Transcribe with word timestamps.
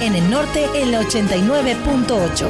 En 0.00 0.14
el 0.14 0.30
norte, 0.30 0.64
el 0.74 0.94
89.8. 0.94 2.48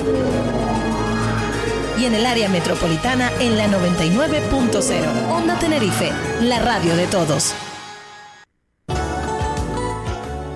Y 1.98 2.04
en 2.04 2.14
el 2.14 2.24
área 2.24 2.48
metropolitana, 2.48 3.30
en 3.40 3.58
la 3.58 3.66
99.0. 3.66 5.32
Onda 5.32 5.58
Tenerife, 5.58 6.12
la 6.42 6.60
radio 6.60 6.94
de 6.94 7.06
todos. 7.08 7.52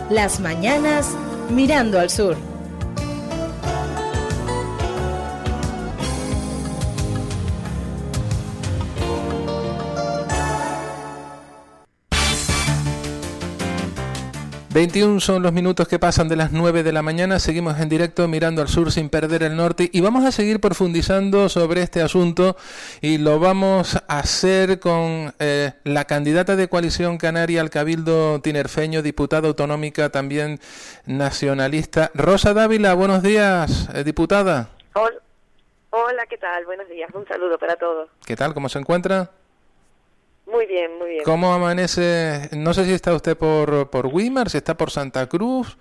Las 0.09 0.39
mañanas 0.39 1.17
mirando 1.51 1.99
al 1.99 2.11
sur. 2.11 2.54
21 14.75 15.21
son 15.21 15.45
los 15.45 15.53
minutos 15.53 15.87
que 15.87 16.01
pasan 16.01 16.27
de 16.27 16.35
las 16.35 16.51
9 16.51 16.83
de 16.83 16.91
la 16.91 17.01
mañana. 17.01 17.39
Seguimos 17.39 17.79
en 17.79 17.89
directo 17.89 18.27
mirando 18.27 18.61
al 18.61 18.67
sur 18.67 18.91
sin 18.91 19.09
perder 19.09 19.45
el 19.45 19.55
norte 19.55 19.89
y 19.93 20.01
vamos 20.01 20.25
a 20.25 20.33
seguir 20.33 20.59
profundizando 20.59 21.49
sobre 21.49 21.81
este 21.81 22.03
asunto 22.03 22.57
y 23.01 23.19
lo 23.19 23.39
vamos 23.39 23.95
a 23.95 24.19
hacer 24.19 24.81
con 24.81 25.33
eh, 25.39 25.75
la 25.85 26.07
candidata 26.07 26.57
de 26.57 26.67
coalición 26.67 27.19
canaria 27.19 27.61
al 27.61 27.71
Cabildo 27.71 28.41
Tinerfeño, 28.41 29.03
diputada 29.03 29.47
autonómica 29.47 30.11
también 30.11 30.59
nacionalista. 31.07 32.11
Rosa 32.13 32.53
Dávila, 32.53 32.95
buenos 32.95 33.23
días, 33.23 33.89
eh, 33.95 34.03
diputada. 34.03 34.71
Hola. 34.95 35.21
Hola, 35.91 36.27
¿qué 36.29 36.37
tal? 36.37 36.65
Buenos 36.65 36.89
días. 36.89 37.09
Un 37.15 37.25
saludo 37.29 37.57
para 37.61 37.77
todos. 37.77 38.11
¿Qué 38.27 38.35
tal? 38.35 38.53
¿Cómo 38.53 38.69
se 38.69 38.81
encuentra? 38.81 39.31
Muy 40.55 40.67
bien, 40.67 40.99
muy 40.99 41.09
bien. 41.11 41.25
¿Cómo 41.25 41.53
amanece? 41.53 42.49
No 42.53 42.73
sé 42.73 42.85
si 42.85 42.93
está 42.93 43.13
usted 43.13 43.37
por, 43.37 43.91
por 43.91 44.07
Weimar, 44.07 44.49
si 44.49 44.59
está 44.59 44.77
por 44.77 44.91
Santa 44.91 45.29
Cruz. 45.29 45.77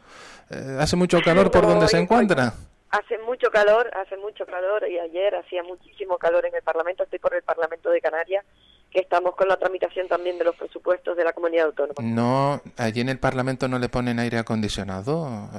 Eh, 0.49 0.77
¿Hace 0.79 0.95
mucho 0.95 1.21
calor 1.21 1.51
por 1.51 1.67
donde 1.67 1.87
se 1.87 1.99
encuentra? 1.99 2.53
Hace 2.89 3.19
mucho 3.19 3.51
calor, 3.51 3.91
hace 3.95 4.17
mucho 4.17 4.47
calor 4.47 4.87
y 4.89 4.97
ayer 4.97 5.35
hacía 5.35 5.61
muchísimo 5.61 6.17
calor 6.17 6.47
en 6.47 6.55
el 6.55 6.63
Parlamento. 6.63 7.03
Estoy 7.03 7.19
por 7.19 7.35
el 7.35 7.43
Parlamento 7.43 7.91
de 7.91 8.01
Canarias, 8.01 8.45
que 8.89 8.99
estamos 8.99 9.35
con 9.35 9.47
la 9.47 9.57
tramitación 9.57 10.07
también 10.07 10.39
de 10.39 10.45
los 10.45 10.55
presupuestos 10.55 11.15
de 11.15 11.23
la 11.23 11.33
comunidad 11.33 11.67
autónoma. 11.67 12.01
No, 12.01 12.59
allí 12.77 13.01
en 13.01 13.09
el 13.09 13.19
Parlamento 13.19 13.67
no 13.67 13.77
le 13.77 13.89
ponen 13.89 14.17
aire 14.17 14.39
acondicionado. 14.39 15.49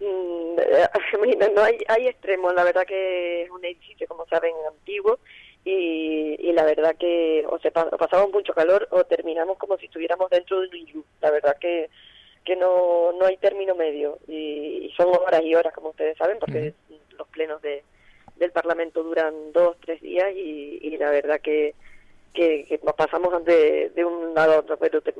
Eh. 0.00 0.04
Mm, 0.04 0.58
eh, 1.40 1.52
no 1.56 1.62
hay, 1.62 1.78
hay 1.88 2.06
extremos. 2.06 2.54
La 2.54 2.62
verdad 2.62 2.84
que 2.86 3.42
es 3.42 3.50
un 3.50 3.64
edificio, 3.64 4.06
como 4.06 4.26
saben, 4.26 4.52
antiguo 4.68 5.18
y, 5.64 6.52
la 6.52 6.64
verdad 6.64 6.94
que 6.96 7.44
o, 7.48 7.58
se, 7.58 7.70
pasamos 7.70 8.30
mucho 8.32 8.52
calor 8.52 8.86
o 8.90 9.04
terminamos 9.04 9.58
como 9.58 9.76
si 9.78 9.86
estuviéramos 9.86 10.30
dentro 10.30 10.60
de 10.60 10.68
un 10.68 10.76
iglú. 10.76 11.04
La 11.20 11.30
verdad 11.30 11.56
que, 11.58 11.90
que 12.44 12.54
no, 12.56 13.12
no 13.12 13.26
hay 13.26 13.36
término 13.38 13.74
medio 13.74 14.18
y, 14.28 14.92
son 14.96 15.08
horas 15.08 15.42
y 15.42 15.54
horas, 15.54 15.72
como 15.72 15.90
ustedes 15.90 16.16
saben, 16.16 16.38
porque 16.38 16.74
los 17.18 17.26
plenos 17.28 17.62
de, 17.62 17.82
del 18.36 18.52
Parlamento 18.52 19.02
duran 19.02 19.52
dos, 19.52 19.76
tres 19.80 20.00
días 20.00 20.32
y, 20.34 20.96
la 20.98 21.10
verdad 21.10 21.40
que, 21.40 21.74
que, 22.34 22.80
pasamos 22.96 23.44
de, 23.44 23.90
de, 23.90 24.04
un 24.04 24.34
lado 24.34 24.52
a 24.52 24.58
otro. 24.58 24.76
Pero 24.76 25.00
te, 25.00 25.12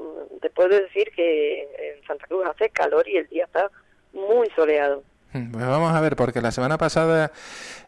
puedo 0.50 0.68
decir 0.68 1.10
que 1.16 1.62
en 1.62 2.06
Santa 2.06 2.26
Cruz 2.26 2.46
hace 2.46 2.68
calor 2.70 3.08
y 3.08 3.16
el 3.16 3.28
día 3.28 3.44
está 3.44 3.70
muy 4.12 4.48
soleado. 4.50 5.02
Pues 5.32 5.66
vamos 5.66 5.92
a 5.92 6.00
ver, 6.00 6.14
porque 6.14 6.40
la 6.40 6.52
semana 6.52 6.78
pasada 6.78 7.32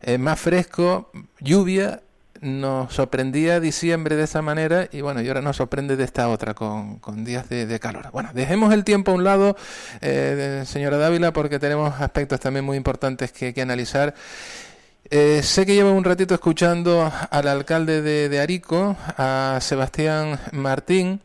es 0.02 0.18
más 0.18 0.40
fresco, 0.40 1.12
lluvia 1.38 2.02
nos 2.40 2.92
sorprendía 2.92 3.60
diciembre 3.60 4.16
de 4.16 4.24
esa 4.24 4.42
manera 4.42 4.88
y 4.92 5.00
bueno, 5.00 5.20
y 5.22 5.28
ahora 5.28 5.40
nos 5.40 5.56
sorprende 5.56 5.96
de 5.96 6.04
esta 6.04 6.28
otra 6.28 6.54
con, 6.54 6.98
con 6.98 7.24
días 7.24 7.48
de, 7.48 7.78
calor. 7.80 8.10
Bueno, 8.12 8.30
dejemos 8.34 8.72
el 8.72 8.84
tiempo 8.84 9.12
a 9.12 9.14
un 9.14 9.24
lado, 9.24 9.56
eh, 10.00 10.62
señora 10.66 10.96
Dávila, 10.96 11.32
porque 11.32 11.58
tenemos 11.58 12.00
aspectos 12.00 12.40
también 12.40 12.64
muy 12.64 12.76
importantes 12.76 13.32
que, 13.32 13.52
que 13.52 13.62
analizar. 13.62 14.14
Eh, 15.10 15.42
sé 15.42 15.66
que 15.66 15.74
llevo 15.74 15.92
un 15.92 16.04
ratito 16.04 16.34
escuchando 16.34 17.10
al 17.30 17.48
alcalde 17.48 18.02
de, 18.02 18.40
Arico, 18.40 18.96
a 19.16 19.58
Sebastián 19.60 20.38
Martín. 20.52 21.20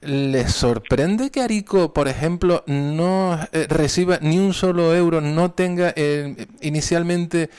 ¿Les 0.00 0.52
sorprende 0.52 1.30
que 1.30 1.40
Arico, 1.40 1.92
por 1.92 2.06
ejemplo, 2.06 2.62
no 2.66 3.38
eh, 3.52 3.66
reciba 3.68 4.18
ni 4.20 4.38
un 4.38 4.54
solo 4.54 4.94
euro, 4.94 5.20
no 5.20 5.50
tenga 5.50 5.92
inicialmente 6.60 7.50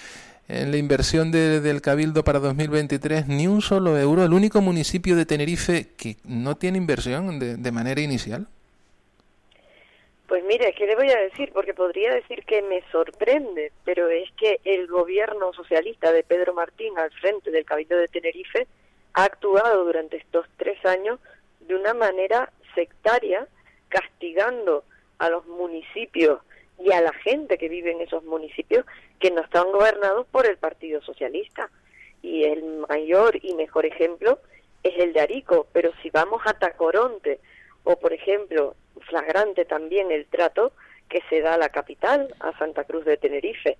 en 0.50 0.72
la 0.72 0.78
inversión 0.78 1.32
del 1.32 1.82
Cabildo 1.82 2.24
para 2.24 2.40
2023 2.40 3.28
ni 3.28 3.48
un 3.48 3.62
solo 3.62 3.98
euro, 3.98 4.24
el 4.24 4.34
único 4.34 4.62
municipio 4.62 5.16
de 5.16 5.28
Tenerife 5.28 5.88
que 5.96 6.18
no 6.26 6.56
tiene 6.56 6.80
inversión 6.80 7.40
de, 7.40 7.72
manera 7.72 8.02
inicial? 8.02 8.48
Pues 10.28 10.44
mire, 10.44 10.74
¿qué 10.74 10.88
le 10.88 10.96
voy 10.96 11.10
a 11.12 11.20
decir? 11.20 11.52
Porque 11.54 11.76
podría 11.76 12.14
decir 12.14 12.44
que 12.46 12.64
me 12.64 12.84
sorprende, 12.92 13.72
pero 13.86 14.10
es 14.10 14.30
que 14.38 14.60
el 14.64 14.88
gobierno 14.88 15.54
socialista 15.54 16.12
de 16.12 16.24
Pedro 16.24 16.54
Martín 16.56 16.98
al 16.98 17.12
frente 17.12 17.52
del 17.52 17.66
Cabildo 17.66 17.98
de 17.98 18.08
Tenerife 18.08 18.68
ha 19.14 19.26
actuado 19.26 19.86
durante 19.86 20.18
estos 20.18 20.48
tres 20.58 20.84
años 20.84 21.20
de 21.62 21.76
una 21.76 21.94
manera 21.94 22.52
sectaria, 22.74 23.48
castigando 23.90 24.84
a 25.20 25.30
los 25.30 25.46
municipios 25.46 26.40
y 26.80 26.92
a 26.92 27.02
la 27.02 27.14
gente 27.14 27.58
que 27.58 27.70
vive 27.70 27.92
en 27.92 28.02
esos 28.02 28.24
municipios 28.24 28.86
que 29.20 29.32
no 29.32 29.42
están 29.42 29.72
gobernados 29.72 30.26
por 30.28 30.46
el 30.46 30.58
Partido 30.58 31.02
Socialista. 31.02 31.70
Y 32.22 32.44
el 32.44 32.64
mayor 32.90 33.38
y 33.42 33.54
mejor 33.54 33.86
ejemplo 33.86 34.40
es 34.84 34.98
el 34.98 35.14
de 35.14 35.22
Arico, 35.22 35.68
pero 35.74 35.92
si 36.02 36.10
vamos 36.10 36.42
a 36.46 36.54
Tacoronte 36.54 37.40
o, 37.84 37.98
por 37.98 38.14
ejemplo, 38.14 38.76
flagrante 39.08 39.66
también 39.66 40.12
el 40.12 40.26
trato 40.28 40.72
que 41.10 41.22
se 41.30 41.42
da 41.42 41.56
a 41.56 41.58
la 41.58 41.70
capital, 41.70 42.34
a 42.40 42.58
Santa 42.58 42.84
Cruz 42.84 43.06
de 43.06 43.18
Tenerife. 43.18 43.78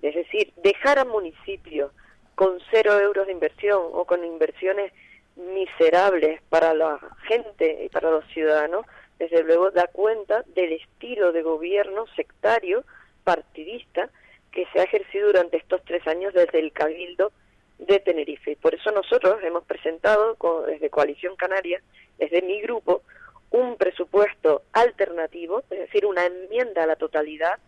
Es 0.00 0.14
decir, 0.14 0.52
dejar 0.56 0.98
a 0.98 1.04
municipios 1.04 1.92
con 2.34 2.58
cero 2.70 2.98
euros 2.98 3.26
de 3.26 3.32
inversión 3.32 3.82
o 3.92 4.04
con 4.04 4.24
inversiones 4.24 4.92
miserables 5.36 6.40
para 6.48 6.72
la 6.72 6.98
gente 7.28 7.84
y 7.84 7.88
para 7.88 8.10
los 8.10 8.24
ciudadanos, 8.28 8.86
desde 9.18 9.42
luego 9.42 9.70
da 9.70 9.86
cuenta 9.86 10.44
del 10.54 10.72
estilo 10.72 11.32
de 11.32 11.42
gobierno 11.42 12.06
sectario, 12.16 12.84
partidista, 13.24 14.10
que 14.52 14.66
se 14.72 14.80
ha 14.80 14.84
ejercido 14.84 15.28
durante 15.28 15.56
estos 15.56 15.82
tres 15.84 16.06
años 16.06 16.32
desde 16.34 16.58
el 16.58 16.72
Cabildo 16.72 17.32
de 17.78 17.98
Tenerife. 18.00 18.56
Por 18.56 18.74
eso 18.74 18.90
nosotros 18.90 19.42
hemos 19.42 19.64
presentado 19.64 20.36
desde 20.66 20.90
Coalición 20.90 21.36
Canaria, 21.36 21.82
desde 22.18 22.42
mi 22.42 22.60
grupo, 22.62 23.02
un 23.50 23.76
presupuesto 23.76 24.62
alternativo, 24.72 25.62
es 25.70 25.78
decir, 25.78 26.06
una 26.06 26.26
enmienda 26.26 26.82
a 26.82 26.86
la 26.86 26.96
totalidad 26.96 27.58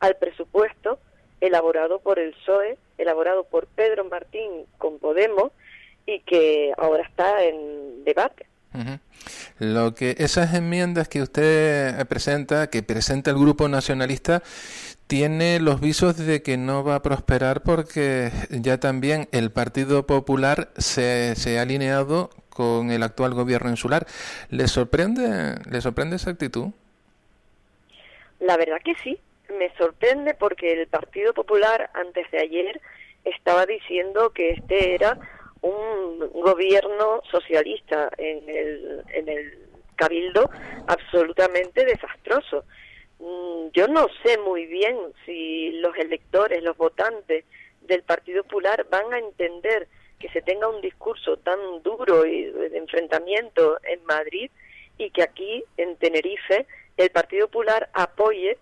al 0.00 0.16
presupuesto 0.16 0.98
elaborado 1.40 2.00
por 2.00 2.18
el 2.18 2.32
PSOE, 2.32 2.76
elaborado 2.98 3.44
por 3.44 3.66
Pedro 3.66 4.04
Martín 4.04 4.66
con 4.78 4.98
Podemos 4.98 5.52
y 6.06 6.20
que 6.20 6.72
ahora 6.76 7.04
está 7.04 7.44
en 7.44 8.04
debate. 8.04 8.46
Lo 9.58 9.94
que 9.94 10.16
esas 10.18 10.54
enmiendas 10.54 11.08
que 11.08 11.22
usted 11.22 12.06
presenta, 12.06 12.68
que 12.68 12.82
presenta 12.82 13.30
el 13.30 13.38
grupo 13.38 13.68
nacionalista, 13.68 14.42
tiene 15.06 15.60
los 15.60 15.80
visos 15.80 16.16
de 16.16 16.42
que 16.42 16.56
no 16.56 16.84
va 16.84 16.96
a 16.96 17.02
prosperar 17.02 17.62
porque 17.62 18.30
ya 18.50 18.78
también 18.78 19.28
el 19.32 19.50
Partido 19.50 20.06
Popular 20.06 20.70
se, 20.76 21.34
se 21.36 21.58
ha 21.58 21.62
alineado 21.62 22.30
con 22.48 22.90
el 22.90 23.02
actual 23.02 23.34
gobierno 23.34 23.70
insular. 23.70 24.06
¿Le 24.50 24.68
sorprende, 24.68 25.56
le 25.70 25.80
sorprende 25.80 26.16
esa 26.16 26.30
actitud? 26.30 26.68
La 28.40 28.56
verdad 28.56 28.78
que 28.84 28.94
sí, 29.02 29.18
me 29.58 29.72
sorprende 29.76 30.34
porque 30.34 30.72
el 30.72 30.86
Partido 30.86 31.32
Popular 31.32 31.90
antes 31.94 32.30
de 32.30 32.40
ayer 32.40 32.80
estaba 33.24 33.66
diciendo 33.66 34.30
que 34.30 34.50
este 34.50 34.94
era 34.94 35.18
un 35.62 36.18
gobierno 36.32 37.22
socialista 37.30 38.10
en 38.18 38.48
el, 38.48 39.02
en 39.14 39.28
el 39.28 39.58
cabildo 39.96 40.50
absolutamente 40.88 41.84
desastroso. 41.84 42.64
Mm, 43.18 43.68
yo 43.72 43.86
no 43.88 44.08
sé 44.24 44.38
muy 44.38 44.66
bien 44.66 44.96
si 45.24 45.70
los 45.80 45.96
electores, 45.96 46.62
los 46.62 46.76
votantes 46.76 47.44
del 47.82 48.02
Partido 48.02 48.42
Popular 48.42 48.86
van 48.90 49.12
a 49.12 49.18
entender 49.18 49.88
que 50.18 50.28
se 50.30 50.42
tenga 50.42 50.68
un 50.68 50.80
discurso 50.80 51.36
tan 51.38 51.58
duro 51.82 52.26
y 52.26 52.44
de 52.44 52.78
enfrentamiento 52.78 53.78
en 53.84 54.04
Madrid 54.04 54.50
y 54.98 55.10
que 55.10 55.22
aquí 55.22 55.64
en 55.76 55.96
Tenerife 55.96 56.66
el 56.96 57.10
Partido 57.10 57.46
Popular 57.46 57.88
apoye 57.92 58.58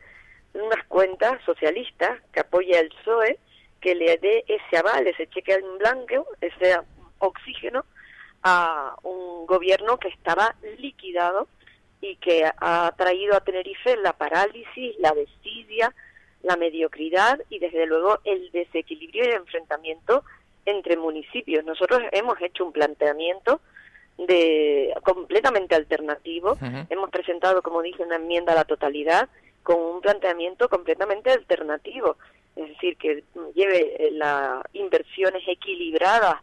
unas 0.55 0.85
cuentas 0.87 1.43
socialistas 1.45 2.21
que 2.33 2.41
apoya 2.41 2.81
el 2.81 2.89
PSOE 2.91 3.39
que 3.81 3.95
le 3.95 4.19
dé 4.19 4.45
ese 4.47 4.77
aval, 4.77 5.07
ese 5.07 5.29
cheque 5.29 5.55
en 5.55 5.79
blanco, 5.79 6.27
ese 6.41 6.79
oxígeno 7.19 7.85
a 8.43 8.97
un 9.03 9.47
gobierno 9.47 9.99
que 9.99 10.09
estaba 10.09 10.55
liquidado 10.79 11.49
y 12.01 12.17
que 12.17 12.51
ha 12.57 12.93
traído 12.97 13.37
a 13.37 13.41
Tenerife 13.41 13.97
la 13.99 14.15
parálisis, 14.15 14.99
la 14.99 15.13
desidia, 15.13 15.95
la 16.43 16.57
mediocridad 16.57 17.41
y 17.51 17.59
desde 17.59 17.87
luego 17.87 18.19
el 18.25 18.51
desequilibrio 18.53 19.25
y 19.25 19.29
el 19.29 19.35
enfrentamiento 19.35 20.25
entre 20.65 20.97
municipios. 20.97 21.65
Nosotros 21.65 22.01
hemos 22.13 22.41
hecho 22.41 22.65
un 22.65 22.73
planteamiento 22.73 23.61
de 24.17 24.95
completamente 25.03 25.75
alternativo. 25.75 26.59
Hemos 26.89 27.11
presentado, 27.11 27.63
como 27.63 27.83
dije, 27.83 28.03
una 28.03 28.17
enmienda 28.17 28.53
a 28.53 28.57
la 28.57 28.65
totalidad 28.65 29.29
con 29.63 29.79
un 29.79 30.01
planteamiento 30.01 30.69
completamente 30.69 31.31
alternativo, 31.31 32.17
es 32.57 32.69
decir, 32.69 32.97
que 32.97 33.25
lleve 33.55 33.97
eh, 33.99 34.11
las 34.13 34.63
inversiones 34.73 35.43
equilibradas 35.47 36.37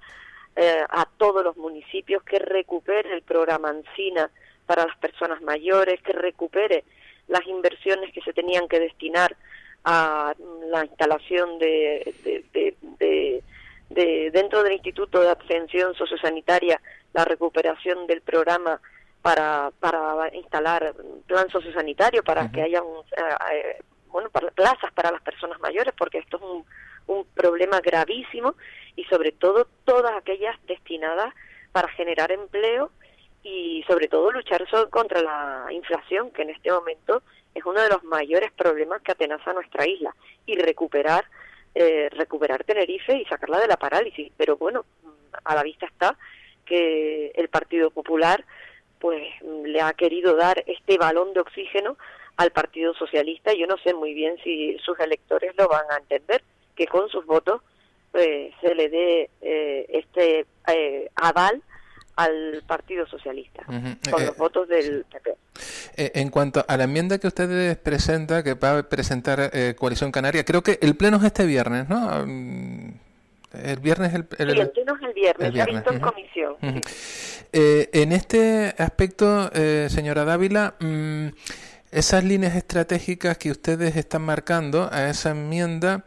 eh, 0.56 0.84
a 0.90 1.08
todos 1.18 1.44
los 1.44 1.58
municipios, 1.58 2.24
que 2.24 2.40
recupere 2.40 3.14
el 3.14 3.22
programa 3.22 3.70
Ancina 3.70 4.30
para 4.66 4.86
las 4.86 4.98
personas 4.98 5.42
mayores, 5.42 6.02
que 6.02 6.14
recupere 6.14 6.84
las 7.28 7.46
inversiones 7.46 8.12
que 8.14 8.22
se 8.22 8.34
tenían 8.34 8.68
que 8.68 8.80
destinar 8.80 9.36
a 9.84 10.34
la 10.70 10.86
instalación 10.86 11.60
de, 11.60 12.14
de, 12.54 13.44
de, 13.90 14.32
dentro 14.32 14.64
del 14.64 14.74
Instituto 14.74 15.22
de 15.22 15.30
Atención 15.30 15.94
Sociosanitaria, 15.96 16.82
la 17.14 17.24
recuperación 17.24 18.08
del 18.08 18.22
programa 18.22 18.82
para, 19.22 19.72
para 19.80 20.34
instalar 20.36 20.94
plan 21.26 21.50
sociosanitario, 21.50 22.24
para 22.24 22.52
que 22.52 22.62
haya 22.62 22.82
un, 22.82 23.04
eh, 23.06 23.82
bueno, 24.12 24.30
para, 24.30 24.50
plazas 24.52 24.92
para 24.94 25.12
las 25.12 25.22
personas 25.22 25.60
mayores, 25.60 25.94
porque 25.98 26.20
esto 26.20 26.38
es 26.38 26.44
un, 26.44 26.66
problema 27.34 27.80
gravísimo 27.80 28.56
y 28.98 29.06
sobre 29.06 29.32
todo 29.32 29.66
todas 29.86 30.12
aquellas 30.18 30.58
destinadas 30.66 31.34
para 31.72 31.88
generar 31.90 32.34
empleo 32.34 32.92
y 33.44 33.84
sobre 33.88 34.10
todo 34.10 34.30
luchar 34.32 34.68
contra 34.90 35.22
la 35.22 35.68
inflación, 35.72 36.32
que 36.32 36.42
en 36.42 36.50
este 36.50 36.70
momento 36.70 37.22
es 37.56 37.64
uno 37.66 37.82
de 37.82 37.90
los 37.90 38.04
mayores 38.04 38.52
problemas 38.52 39.02
que 39.02 39.14
atenaza 39.14 39.52
a 39.52 39.54
nuestra 39.54 39.88
isla, 39.88 40.14
y 40.46 40.58
recuperar, 40.58 41.26
eh, 41.76 42.10
recuperar 42.12 42.66
Tenerife 42.66 43.16
y 43.16 43.26
sacarla 43.26 43.60
de 43.60 43.68
la 43.68 43.78
parálisis. 43.78 44.32
Pero 44.36 44.58
bueno, 44.58 44.86
a 45.44 45.56
la 45.56 45.64
vista 45.64 45.86
está 45.86 46.18
que 46.66 47.32
el 47.36 47.48
Partido 47.50 47.90
Popular 47.92 48.44
pues 49.00 49.24
le 49.64 49.82
ha 49.82 49.94
querido 49.94 50.36
dar 50.36 50.64
este 50.68 50.98
balón 50.98 51.34
de 51.34 51.42
oxígeno 51.42 51.98
al 52.38 52.52
Partido 52.52 52.94
Socialista. 52.94 53.52
Yo 53.54 53.68
no 53.68 53.78
sé 53.84 53.94
muy 53.94 54.14
bien 54.14 54.36
si 54.44 54.78
sus 54.80 55.00
electores 55.00 55.54
lo 55.58 55.68
van 55.68 55.86
a 55.92 55.98
entender, 55.98 56.44
que 56.76 56.86
con 56.88 57.10
sus 57.10 57.26
votos 57.26 57.62
pues, 58.12 58.54
se 58.62 58.74
le 58.74 58.90
dé 58.90 59.30
eh, 59.42 59.86
este 59.90 60.46
eh, 60.68 61.10
aval 61.16 61.62
al 62.16 62.64
Partido 62.66 63.06
Socialista, 63.06 63.64
con 63.64 64.24
los 64.24 64.32
eh, 64.32 64.34
votos 64.40 64.68
del 64.68 65.06
PP. 65.06 65.36
en 65.98 66.30
cuanto 66.32 66.66
a 66.68 66.78
la 66.78 66.86
enmienda 66.86 67.20
que 67.20 67.28
ustedes 67.28 67.78
presentan, 67.78 68.44
que 68.44 68.56
va 68.56 68.80
a 68.80 68.84
presentar 68.90 69.52
Coalición 69.76 70.12
Canaria, 70.12 70.44
creo 70.44 70.64
que 70.64 70.80
el 70.82 70.96
pleno 70.96 71.18
es 71.18 71.26
este 71.26 71.46
viernes, 71.46 71.88
¿no? 71.90 72.26
Mm, 72.26 72.94
el 73.54 73.80
viernes 73.80 74.16
el, 74.16 74.28
el, 74.40 74.52
sí, 74.52 74.60
el 74.62 74.70
pleno 74.72 74.96
es 74.96 75.02
el 75.04 75.14
viernes, 75.14 75.48
el 75.48 75.66
visto 75.66 75.94
en 75.94 76.00
comisión. 76.00 76.56
en 77.52 78.12
este 78.12 78.74
aspecto, 78.80 79.52
señora 79.90 80.26
Dávila, 80.26 80.74
mm, 80.80 81.28
esas 81.98 82.24
líneas 82.24 82.56
estratégicas 82.56 83.38
que 83.38 83.52
ustedes 83.52 83.96
están 83.96 84.22
marcando 84.24 84.90
a 84.92 85.10
esa 85.10 85.32
enmienda, 85.32 86.06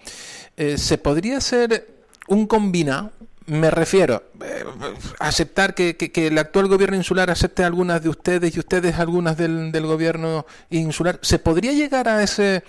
¿se 0.56 0.98
podría 0.98 1.38
hacer 1.38 1.86
un 2.28 2.46
combinado? 2.46 3.10
Me 3.50 3.68
refiero, 3.68 4.22
eh, 4.44 4.64
aceptar 5.18 5.74
que, 5.74 5.96
que, 5.96 6.26
el 6.28 6.38
actual 6.38 6.68
gobierno 6.68 6.96
insular 6.96 7.30
acepte 7.30 7.64
algunas 7.64 8.00
de 8.00 8.08
ustedes 8.08 8.54
y 8.54 8.60
ustedes 8.60 8.96
algunas 9.00 9.36
del, 9.36 9.72
del 9.72 9.86
gobierno 9.86 10.46
insular. 10.68 11.18
¿Se 11.20 11.40
podría 11.40 11.72
llegar 11.72 12.06
a 12.06 12.22
ese, 12.22 12.62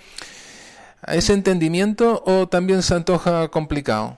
a 1.02 1.14
ese 1.14 1.34
entendimiento 1.34 2.24
o 2.26 2.48
también 2.48 2.82
se 2.82 2.94
antoja 2.94 3.46
complicado? 3.46 4.16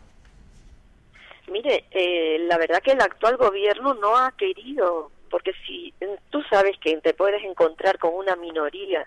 Mire, 1.49 1.85
eh, 1.91 2.39
la 2.49 2.57
verdad 2.57 2.81
que 2.83 2.93
el 2.93 3.01
actual 3.03 3.37
gobierno 3.37 3.93
no 3.93 4.17
ha 4.17 4.33
querido, 4.33 5.11
porque 5.35 5.53
si 5.67 5.93
tú 6.31 6.45
sabes 6.49 6.79
que 6.79 6.97
te 6.99 7.13
puedes 7.13 7.43
encontrar 7.43 7.99
con 7.99 8.15
una 8.15 8.37
minoría 8.37 9.05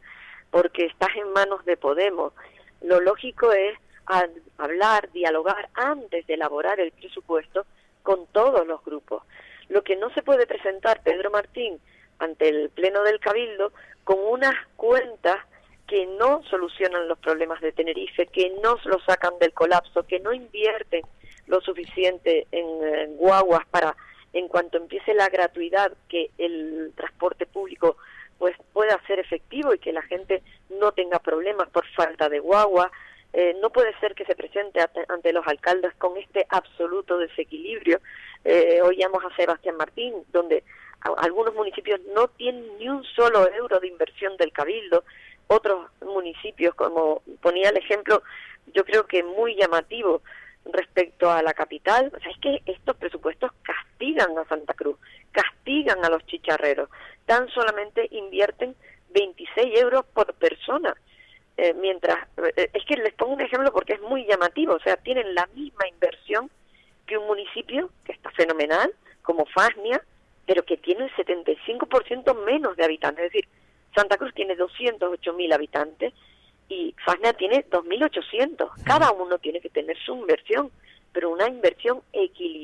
porque 0.51 0.83
estás 0.83 1.15
en 1.15 1.31
manos 1.31 1.63
de 1.63 1.77
Podemos, 1.77 2.33
lo 2.81 2.99
lógico 2.99 3.53
es 3.53 3.79
hablar, 4.57 5.09
dialogar 5.13 5.69
antes 5.73 6.27
de 6.27 6.33
elaborar 6.33 6.81
el 6.81 6.91
presupuesto 6.91 7.65
con 8.03 8.27
todos 8.33 8.67
los 8.67 8.83
grupos. 8.83 9.23
Lo 9.69 9.85
que 9.85 9.95
no 9.95 10.09
se 10.09 10.21
puede 10.21 10.45
presentar 10.45 11.01
Pedro 11.01 11.31
Martín 11.31 11.79
ante 12.19 12.49
el 12.49 12.71
Pleno 12.71 13.03
del 13.03 13.21
Cabildo 13.21 13.71
con 14.03 14.17
unas 14.19 14.55
cuentas 14.75 15.37
que 15.87 16.07
no 16.19 16.43
solucionan 16.49 17.07
los 17.07 17.19
problemas 17.19 17.61
de 17.61 17.71
Tenerife, 17.71 18.27
que 18.27 18.49
no 18.61 18.75
lo 18.83 18.99
sacan 18.99 19.39
del 19.39 19.53
colapso, 19.53 20.03
que 20.03 20.19
no 20.19 20.33
invierten 20.33 21.03
lo 21.45 21.61
suficiente 21.61 22.47
en, 22.51 23.15
guaguas 23.15 23.65
para, 23.71 23.95
en 24.37 24.47
cuanto 24.47 24.77
empiece 24.77 25.13
la 25.15 25.29
gratuidad, 25.29 25.91
que 26.09 26.29
el 26.37 26.91
transporte 26.95 27.45
público 27.45 27.97
pues 28.37 28.55
pueda 28.71 29.01
ser 29.07 29.17
efectivo 29.17 29.73
y 29.73 29.79
que 29.79 29.91
la 29.91 30.03
gente 30.03 30.43
no 30.69 30.91
tenga 30.91 31.17
problemas 31.17 31.69
por 31.69 31.87
falta 31.87 32.29
de 32.29 32.39
guagua, 32.39 32.91
eh, 33.33 33.55
no 33.61 33.71
puede 33.71 33.97
ser 33.99 34.13
que 34.13 34.25
se 34.25 34.35
presente 34.35 34.79
ante 35.07 35.33
los 35.33 35.45
alcaldes 35.47 35.93
con 35.95 36.17
este 36.17 36.45
absoluto 36.49 37.17
desequilibrio. 37.17 37.99
Eh, 38.45 38.79
oíamos 38.83 39.23
a 39.25 39.35
Sebastián 39.35 39.75
Martín, 39.75 40.13
donde 40.31 40.63
algunos 41.17 41.55
municipios 41.55 41.99
no 42.13 42.27
tienen 42.27 42.77
ni 42.77 42.89
un 42.89 43.03
solo 43.03 43.51
euro 43.51 43.79
de 43.79 43.87
inversión 43.87 44.37
del 44.37 44.51
cabildo, 44.51 45.03
otros 45.47 45.89
municipios, 46.01 46.75
como 46.75 47.23
ponía 47.41 47.69
el 47.69 47.77
ejemplo, 47.77 48.21
yo 48.73 48.85
creo 48.85 49.07
que 49.07 49.23
muy 49.23 49.55
llamativo 49.55 50.21
respecto 50.73 51.29
a 51.31 51.41
la 51.41 51.53
capital, 51.53 52.11
o 52.15 52.19
sea, 52.19 52.31
es 52.31 52.37
que 52.39 52.61
estos 52.65 52.95
presupuestos 52.97 53.51
castigan 54.17 54.37
a 54.37 54.47
Santa 54.47 54.73
Cruz, 54.73 54.97
castigan 55.31 56.03
a 56.03 56.09
los 56.09 56.25
chicharreros, 56.25 56.89
tan 57.25 57.47
solamente 57.49 58.07
invierten 58.11 58.75
26 59.09 59.79
euros 59.79 60.05
por 60.13 60.33
persona. 60.33 60.95
Eh, 61.57 61.73
mientras, 61.73 62.17
eh, 62.55 62.69
es 62.73 62.85
que 62.85 62.97
les 62.97 63.13
pongo 63.13 63.33
un 63.33 63.41
ejemplo 63.41 63.71
porque 63.71 63.93
es 63.93 64.01
muy 64.01 64.25
llamativo, 64.25 64.73
o 64.73 64.79
sea, 64.79 64.97
tienen 64.97 65.33
la 65.33 65.47
misma 65.55 65.87
inversión 65.87 66.49
que 67.05 67.17
un 67.17 67.27
municipio 67.27 67.89
que 68.05 68.11
está 68.11 68.29
fenomenal, 68.31 68.93
como 69.23 69.45
Fasnia, 69.45 70.01
pero 70.45 70.63
que 70.63 70.77
tiene 70.77 71.05
el 71.05 71.11
75% 71.15 72.33
menos 72.45 72.75
de 72.77 72.85
habitantes, 72.85 73.25
es 73.25 73.33
decir, 73.33 73.49
Santa 73.95 74.17
Cruz 74.17 74.33
tiene 74.33 74.55
208.000 74.55 75.53
habitantes 75.53 76.13
y 76.69 76.93
Fasnia 77.03 77.33
tiene 77.33 77.65
2.800. 77.69 78.83
Cada 78.83 79.11
uno 79.11 79.39
tiene 79.39 79.59
que 79.59 79.69
tener 79.69 79.97
su 79.97 80.15
inversión, 80.15 80.69
pero 81.11 81.31
una 81.31 81.47
inversión 81.47 82.01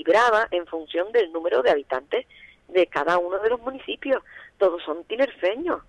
equilibrada 0.04 0.48
en 0.52 0.66
función 0.68 1.12
del 1.12 1.32
número 1.32 1.62
de 1.62 1.72
habitantes 1.72 2.26
de 2.68 2.88
cada 2.88 3.18
uno 3.18 3.40
de 3.40 3.50
los 3.50 3.62
municipios. 3.62 4.22
Todos 4.58 4.84
son 4.84 5.04
tinerfeños 5.06 5.82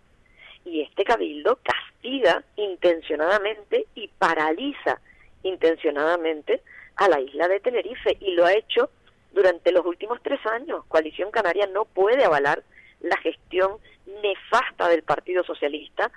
y 0.64 0.83
este 0.83 1.04
cabildo 1.04 1.59
castiga 1.62 2.42
intencionadamente 2.56 3.87
y 3.94 4.09
paraliza 4.09 5.00
intencionadamente 5.42 6.62
a 6.97 7.09
la 7.09 7.21
isla 7.21 7.49
de 7.49 7.61
Tenerife 7.61 8.16
y 8.21 8.33
lo 8.33 8.47
ha 8.47 8.54
hecho 8.54 8.90
durante 9.33 9.73
los 9.73 9.85
últimos 9.85 10.21
tres 10.23 10.40
años. 10.47 10.85
Coalición 10.87 11.30
Canaria 11.30 11.66
no 11.66 11.85
puede 11.85 12.25
avalar 12.25 12.62
la 13.00 13.16
gestión 13.18 13.73
nefasta 14.23 14.88
del 14.88 15.02
Partido 15.02 15.44
Socialista 15.44 16.11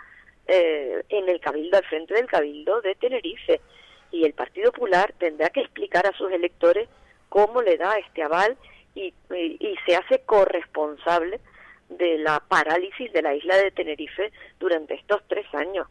eh, 0.47 1.03
en 1.09 1.27
el 1.27 1.39
cabildo, 1.41 1.77
al 1.77 1.85
frente 1.85 2.13
del 2.13 2.27
cabildo 2.27 2.81
de 2.81 2.95
Tenerife. 2.95 3.59
Y 4.11 4.23
el 4.23 4.33
Partido 4.33 4.71
Popular 4.71 5.13
tendrá 5.17 5.49
que 5.49 5.61
explicar 5.61 6.07
a 6.07 6.15
sus 6.17 6.31
electores 6.31 6.87
cómo 7.29 7.61
le 7.61 7.77
da 7.77 7.97
este 7.97 8.23
aval 8.23 8.57
y, 8.95 9.13
y 9.29 9.75
se 9.85 9.95
hace 9.95 10.19
corresponsable 10.25 11.39
de 11.89 12.17
la 12.17 12.39
parálisis 12.39 13.11
de 13.13 13.21
la 13.21 13.33
isla 13.33 13.57
de 13.57 13.71
Tenerife 13.71 14.31
durante 14.59 14.95
estos 14.95 15.21
tres 15.27 15.45
años. 15.53 15.87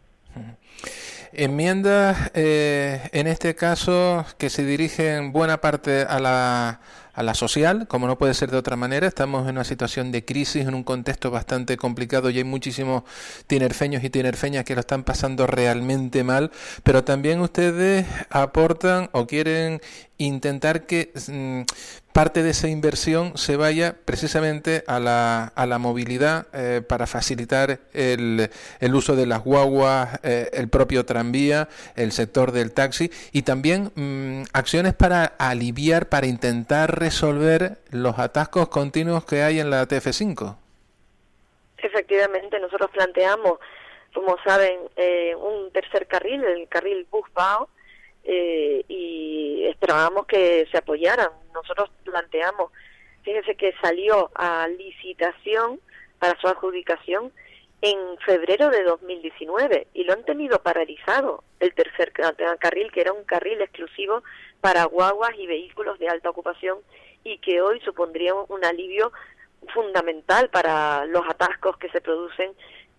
Enmiendas, 1.39 2.31
eh, 2.33 3.11
en 3.13 3.27
este 3.27 3.55
caso, 3.55 4.25
que 4.39 4.49
se 4.49 4.65
dirigen 4.65 5.33
buena 5.33 5.61
parte 5.61 6.01
a 6.01 6.19
la, 6.19 6.81
a 7.13 7.23
la 7.23 7.35
social, 7.35 7.87
como 7.89 8.07
no 8.07 8.17
puede 8.17 8.33
ser 8.33 8.51
de 8.51 8.57
otra 8.57 8.77
manera. 8.77 9.07
Estamos 9.07 9.45
en 9.49 9.57
una 9.57 9.65
situación 9.65 10.13
de 10.13 10.25
crisis, 10.25 10.67
en 10.67 10.75
un 10.75 10.83
contexto 10.83 11.31
bastante 11.31 11.77
complicado 11.77 12.31
y 12.31 12.39
hay 12.39 12.45
muchísimos 12.45 13.03
tinerfeños 13.47 14.03
y 14.03 14.09
tinerfeñas 14.09 14.65
que 14.65 14.75
lo 14.75 14.81
están 14.81 15.05
pasando 15.05 15.47
realmente 15.47 16.25
mal, 16.25 16.53
pero 16.83 17.05
también 17.05 17.41
ustedes 17.41 18.07
aportan 18.31 19.11
o 19.13 19.27
quieren 19.27 19.81
intentar 20.19 20.87
que 20.87 21.13
mm, 21.29 21.63
parte 22.17 22.43
de 22.43 22.49
esa 22.49 22.69
inversión 22.69 23.37
se 23.37 23.59
vaya 23.59 23.95
precisamente 24.07 24.85
a 24.87 24.99
la, 24.99 25.53
a 25.55 25.67
la 25.67 25.77
movilidad 25.77 26.47
eh, 26.55 26.81
para 26.81 27.07
facilitar 27.07 27.79
el, 27.93 28.49
el, 28.81 28.95
uso 28.95 29.17
de 29.17 29.27
las 29.27 29.45
guaguas, 29.45 30.19
eh, 30.23 30.49
el 30.55 30.71
propio 30.71 31.05
tranvía, 31.05 31.69
el 31.95 32.13
sector 32.13 32.53
del 32.53 32.73
taxi 32.73 33.11
y 33.33 33.43
también 33.43 33.93
mm, 33.95 34.45
acciones 34.55 34.95
para 34.95 35.27
aliviar, 35.27 36.09
para 36.09 36.27
intentar 36.27 36.99
resolver 36.99 37.77
los 37.91 38.19
atascos 38.19 38.71
continuos 38.71 39.27
que 39.27 39.43
hay 39.43 39.61
en 39.61 39.69
la 39.69 39.87
TF5. 39.87 40.57
Efectivamente, 41.77 42.59
nosotros 42.61 42.91
planteamos, 42.93 43.59
como 44.15 44.39
saben, 44.43 44.81
eh, 44.97 45.35
un 45.35 45.71
tercer 45.71 46.07
carril, 46.07 46.43
el 46.45 46.67
carril 46.69 47.07
Busbao, 47.11 47.69
eh, 48.29 48.85
y 48.89 49.65
esperábamos 49.67 50.27
que 50.27 50.67
se 50.71 50.79
apoyaran. 50.79 51.31
Nosotros 51.55 51.91
planteamos, 52.05 52.73
fíjense 53.23 53.55
que 53.57 53.73
salió 53.81 54.31
a 54.35 54.67
licitación 54.69 55.81
para 56.19 56.39
su 56.41 56.49
adjudicación 56.49 57.33
en 57.83 58.19
febrero 58.19 58.71
de 58.71 58.83
2019 58.83 59.87
y 59.95 60.05
lo 60.05 60.15
han 60.15 60.25
tenido 60.25 60.61
paralizado 60.61 61.45
el 61.61 61.73
tercer 61.75 62.13
carril, 62.13 62.91
que 62.91 63.01
era 63.01 63.13
un 63.13 63.25
carril 63.25 63.61
exclusivo 63.61 64.25
para 64.61 64.85
guaguas 64.87 65.31
y 65.39 65.47
vehículos 65.47 65.99
de 65.99 66.09
alta 66.09 66.31
ocupación 66.31 66.79
y 67.23 67.39
que 67.39 67.61
hoy 67.61 67.81
supondría 67.81 68.35
un 68.35 68.65
alivio 68.65 69.13
fundamental 69.73 70.49
para 70.49 71.07
los 71.07 71.23
atascos 71.29 71.77
que 71.77 71.91
se 71.91 72.01
producen 72.01 72.53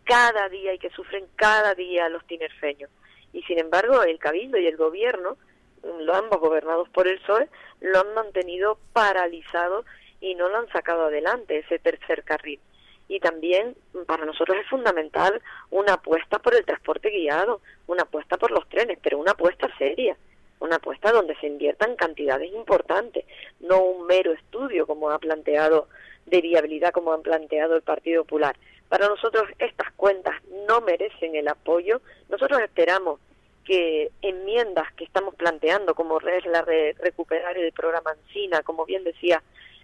cada 0.06 0.48
día 0.48 0.74
y 0.74 0.80
que 0.80 0.90
sufren 0.92 1.26
cada 1.36 1.74
día 1.76 2.08
los 2.08 2.26
tinerfeños 2.28 2.90
y 3.34 3.42
sin 3.44 3.60
embargo 3.60 4.04
el 4.04 4.20
Cabildo 4.20 4.58
y 4.58 4.68
el 4.68 4.78
Gobierno, 4.78 5.38
lo 5.84 6.16
ambos 6.16 6.40
gobernados 6.40 6.90
por 6.90 7.08
el 7.08 7.20
PSOE, 7.20 7.50
lo 7.82 8.00
han 8.00 8.14
mantenido 8.14 8.78
paralizado 8.94 9.86
y 10.20 10.36
no 10.36 10.50
lo 10.50 10.58
han 10.58 10.68
sacado 10.70 11.06
adelante, 11.06 11.60
ese 11.60 11.80
tercer 11.80 12.24
carril. 12.24 12.60
Y 13.08 13.20
también 13.20 13.76
para 14.06 14.26
nosotros 14.26 14.58
es 14.58 14.68
fundamental 14.68 15.42
una 15.70 15.94
apuesta 15.94 16.40
por 16.40 16.56
el 16.56 16.66
transporte 16.66 17.10
guiado, 17.10 17.62
una 17.88 18.04
apuesta 18.04 18.38
por 18.38 18.52
los 18.52 18.68
trenes, 18.68 19.00
pero 19.02 19.18
una 19.18 19.32
apuesta 19.32 19.70
seria, 19.78 20.18
una 20.60 20.78
apuesta 20.78 21.12
donde 21.12 21.36
se 21.36 21.48
inviertan 21.48 21.96
cantidades 21.96 22.52
importantes, 22.52 23.26
no 23.60 23.82
un 23.82 24.08
mero 24.08 24.34
estudio 24.34 24.86
como 24.86 25.10
ha 25.10 25.20
planteado 25.20 25.88
de 26.26 26.42
viabilidad 26.42 26.92
como 26.92 27.14
han 27.14 27.22
planteado 27.22 27.76
el 27.76 27.82
Partido 27.82 28.24
Popular. 28.24 28.58
Para 28.90 29.08
nosotros 29.08 29.50
estas 29.60 29.92
cuentas 29.94 30.36
no 30.68 30.82
merecen 30.82 31.36
el 31.36 31.48
apoyo. 31.48 32.02
Nosotros 32.30 32.62
esperamos 32.62 33.20
que 33.66 34.12
enmiendas 34.22 34.92
que 34.94 35.04
estamos 35.04 35.36
planteando, 35.36 35.94
como 35.94 36.20
es 36.22 36.46
la 36.46 36.64
de 36.64 36.96
recuperar 37.00 37.58
el 37.58 37.74
programa 37.74 38.12
Ancina, 38.12 38.64
como 38.64 38.86
bien 38.86 39.04
decía, 39.04 39.44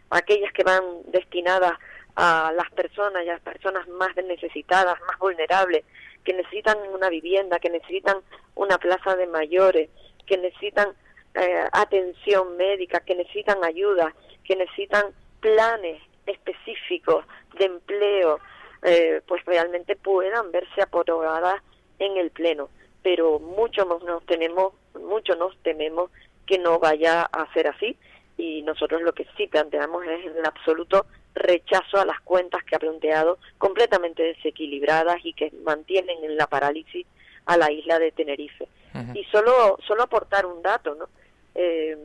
aquellas 0.10 0.54
que 0.54 0.64
van 0.64 0.84
destinadas 1.08 1.74
a 2.16 2.54
las 2.56 2.72
personas 2.72 3.26
y 3.26 3.30
a 3.30 3.34
las 3.34 3.42
personas 3.42 3.88
más 3.90 4.16
necesitadas, 4.16 5.00
más 5.02 5.20
vulnerables, 5.20 5.84
que 6.24 6.34
necesitan 6.34 6.78
una 6.94 7.10
vivienda, 7.10 7.60
que 7.60 7.70
necesitan 7.70 8.18
una 8.56 8.78
plaza 8.78 9.18
de 9.18 9.28
mayores, 9.28 9.90
que 10.26 10.38
necesitan 10.38 10.94
eh, 11.34 11.68
atención 11.74 12.56
médica, 12.56 13.02
que 13.02 13.16
necesitan 13.16 13.64
ayuda, 13.66 14.14
que 14.46 14.56
necesitan 14.56 15.08
planes 15.42 16.02
específicos 16.26 17.26
de 17.58 17.66
empleo, 17.66 18.40
eh, 18.84 19.22
pues 19.28 19.44
realmente 19.46 19.96
puedan 19.96 20.52
verse 20.52 20.82
aprobadas 20.82 21.62
en 22.00 22.18
el 22.18 22.32
Pleno. 22.32 22.70
Pero 23.02 23.40
mucho 23.40 23.86
nos, 23.86 24.25
tenemos, 24.25 24.74
mucho 25.00 25.36
nos 25.36 25.56
tememos 25.58 26.12
que 26.46 26.58
no 26.58 26.80
vaya 26.80 27.24
a 27.24 27.52
ser 27.54 27.68
así 27.68 27.98
y 28.38 28.62
nosotros 28.63 29.02
lo 29.02 29.13
que 29.13 29.28
sí 29.38 29.48
planteamos 29.48 30.06
es 30.06 30.25
el 30.25 30.46
absoluto 30.46 31.06
rechazo 31.36 32.00
a 32.00 32.06
las 32.06 32.20
cuentas 32.22 32.63
que 32.63 32.75
ha 32.75 32.80
planteado 32.80 33.38
completamente 33.58 34.24
desequilibradas 34.24 35.18
y 35.24 35.34
que 35.34 35.52
mantienen 35.63 36.24
en 36.24 36.38
la 36.38 36.48
parálisis 36.48 37.06
a 37.46 37.58
la 37.58 37.72
isla 37.72 38.00
de 38.00 38.12
Tenerife. 38.12 38.68
Y 39.16 39.24
solo, 39.25 39.80
solo 39.88 40.04
aportar 40.04 40.46
un 40.46 40.62
dato, 40.62 40.94
¿no? 40.94 41.10
Eh, 41.56 41.98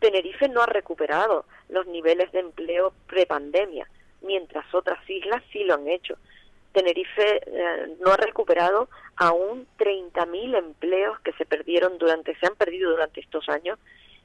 Tenerife 0.00 0.48
no 0.48 0.62
ha 0.62 0.66
recuperado 0.66 1.46
los 1.70 1.86
niveles 1.86 2.30
de 2.32 2.40
empleo 2.40 2.92
prepandemia 3.06 3.86
mientras 4.22 4.64
otras 4.74 4.98
islas 5.08 5.42
sí 5.52 5.64
lo 5.64 5.74
han 5.74 5.88
hecho. 5.88 6.16
Tenerife 6.72 7.42
eh, 7.46 7.96
no 8.00 8.12
ha 8.12 8.16
recuperado 8.16 8.88
aún 9.16 9.66
30.000 9.78 10.56
empleos 10.56 11.18
que 11.20 11.32
se 11.32 11.44
perdieron 11.44 11.98
durante, 11.98 12.36
se 12.36 12.46
han 12.46 12.54
perdido 12.54 12.90
durante 12.90 13.20
estos 13.20 13.48
años 13.48 13.78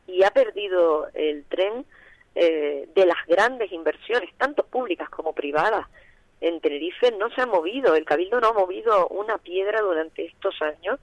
y 0.08 0.24
ha 0.24 0.32
perdido 0.32 1.08
el 1.14 1.44
tren 1.46 1.86
eh, 2.36 2.88
de 2.94 3.06
las 3.06 3.26
grandes 3.28 3.72
inversiones, 3.72 4.30
tanto 4.38 4.64
públicas 4.66 5.10
como 5.10 5.34
privadas. 5.34 5.88
En 6.42 6.60
Tenerife 6.62 7.12
no 7.12 7.30
se 7.32 7.42
ha 7.42 7.46
movido, 7.46 7.96
el 7.96 8.06
Cabildo 8.06 8.40
no 8.40 8.50
ha 8.50 8.54
movido 8.54 9.08
una 9.08 9.38
piedra 9.38 9.82
durante 9.82 10.26
estos 10.26 10.62
años 10.62 11.00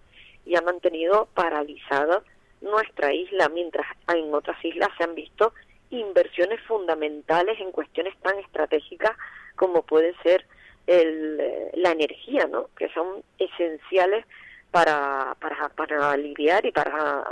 y 0.47 0.57
ha 0.57 0.61
mantenido 0.61 1.29
paralizada 1.35 2.23
nuestra 2.61 3.13
isla, 3.13 3.49
mientras 3.49 3.87
en 4.15 4.33
otras 4.33 4.63
islas 4.65 4.91
se 4.97 5.05
han 5.05 5.15
visto 5.15 5.53
inversiones 5.93 6.61
fundamentales 6.63 7.61
en 7.61 7.73
cuestiones 7.73 8.17
tan 8.21 8.39
estratégicas 8.39 9.13
como 9.57 9.83
puede 9.83 10.15
ser 10.23 10.47
el, 10.87 11.39
eh, 11.41 11.71
la 11.75 11.93
energía, 11.93 12.47
¿no? 12.47 12.69
que 12.77 12.89
son 12.91 13.23
esenciales 13.39 14.25
para, 14.71 15.37
para, 15.41 15.69
para 15.71 16.11
aliviar 16.13 16.65
y 16.65 16.73
para 16.73 17.25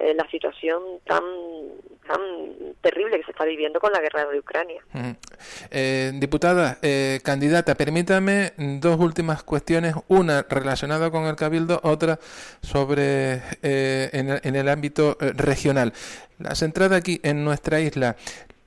eh, 0.00 0.14
la 0.14 0.26
situación 0.30 0.82
tan, 1.06 1.22
tan 2.06 2.20
terrible 2.80 3.18
que 3.18 3.24
se 3.24 3.32
está 3.32 3.44
viviendo 3.44 3.78
con 3.80 3.92
la 3.92 4.00
guerra 4.00 4.24
de 4.24 4.38
Ucrania. 4.38 4.82
Eh, 5.70 6.12
diputada, 6.14 6.78
eh, 6.80 7.20
candidata, 7.22 7.74
permítame 7.74 8.52
dos 8.56 8.98
últimas 8.98 9.42
cuestiones, 9.42 9.94
una 10.08 10.46
relacionada 10.48 11.10
con 11.10 11.26
el 11.26 11.36
Cabildo, 11.36 11.80
otra 11.82 12.18
sobre 12.62 13.42
en, 13.60 14.40
en, 14.42 14.56
el 14.56 14.68
ámbito 14.70 15.18
regional. 15.20 15.92
La 16.38 16.54
centrada 16.54 16.96
aquí 16.96 17.20
en 17.22 17.44
nuestra 17.44 17.80
isla, 17.80 18.16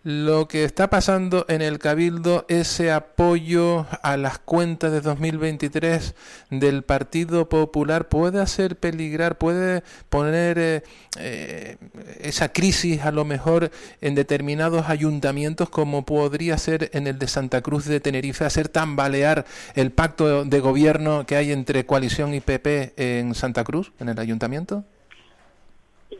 lo 0.03 0.49
que 0.49 0.65
está 0.65 0.89
pasando 0.89 1.45
en 1.47 1.61
el 1.61 1.79
Cabildo, 1.79 2.45
ese 2.49 2.91
apoyo 2.91 3.85
a 4.01 4.17
las 4.17 4.37
cuentas 4.37 4.91
de 4.91 4.99
2023 4.99 6.13
del 6.49 6.83
Partido 6.83 7.47
Popular 7.47 8.09
puede 8.09 8.41
hacer 8.41 8.75
peligrar, 8.75 9.37
puede 9.37 9.81
poner 10.09 10.59
eh, 10.59 10.83
eh, 11.19 11.77
esa 12.19 12.51
crisis 12.51 13.01
a 13.03 13.11
lo 13.13 13.23
mejor 13.23 13.71
en 14.01 14.13
determinados 14.13 14.89
ayuntamientos 14.89 15.69
como 15.69 16.05
podría 16.05 16.57
ser 16.57 16.89
en 16.93 17.07
el 17.07 17.17
de 17.17 17.27
Santa 17.27 17.61
Cruz 17.61 17.85
de 17.85 18.01
Tenerife, 18.01 18.43
hacer 18.43 18.67
tambalear 18.67 19.45
el 19.73 19.91
pacto 19.91 20.43
de 20.43 20.59
gobierno 20.59 21.25
que 21.25 21.37
hay 21.37 21.53
entre 21.53 21.85
coalición 21.85 22.33
y 22.33 22.41
PP 22.41 22.93
en 22.97 23.35
Santa 23.35 23.63
Cruz, 23.63 23.93
en 24.01 24.09
el 24.09 24.19
ayuntamiento? 24.19 24.83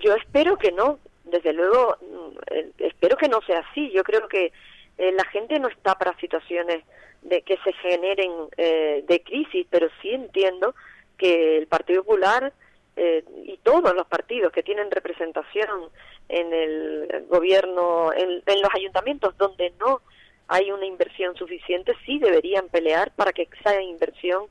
Yo 0.01 0.15
espero 0.15 0.57
que 0.57 0.71
no, 0.71 0.99
desde 1.33 1.51
luego, 1.51 1.97
mm, 1.99 2.37
eh, 2.51 2.71
espero 2.77 3.17
que 3.17 3.27
no 3.27 3.41
sea 3.41 3.59
así. 3.59 3.89
Yo 3.91 4.03
creo 4.03 4.27
que 4.27 4.53
eh, 4.97 5.11
la 5.11 5.25
gente 5.25 5.59
no 5.59 5.67
está 5.67 5.97
para 5.97 6.15
situaciones 6.19 6.83
de 7.23 7.41
que 7.41 7.57
se 7.63 7.73
generen 7.73 8.31
eh, 8.55 9.03
de 9.07 9.23
crisis, 9.23 9.65
pero 9.69 9.87
sí 10.01 10.11
entiendo 10.11 10.75
que 11.17 11.57
el 11.57 11.67
Partido 11.67 12.03
Popular 12.03 12.53
y 12.95 13.57
todos 13.63 13.95
los 13.95 14.05
partidos 14.05 14.53
que 14.53 14.61
tienen 14.61 14.91
representación 14.91 15.89
en 16.29 16.53
el 16.53 17.25
gobierno, 17.27 18.13
en, 18.13 18.43
los 18.45 18.69
ayuntamientos 18.75 19.35
donde 19.35 19.73
no 19.79 20.01
hay 20.47 20.69
una 20.69 20.85
inversión 20.85 21.35
suficiente, 21.35 21.93
sí 22.05 22.19
deberían 22.19 22.69
pelear 22.69 23.09
para 23.15 23.33
que 23.33 23.49
esa 23.59 23.81
inversión 23.81 24.45